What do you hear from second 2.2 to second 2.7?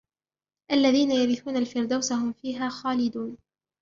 فِيهَا